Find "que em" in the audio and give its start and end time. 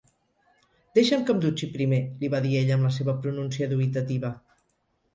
1.27-1.43